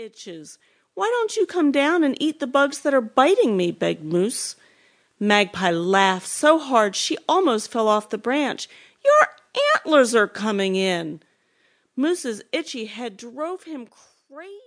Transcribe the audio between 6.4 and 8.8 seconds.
hard she almost fell off the branch.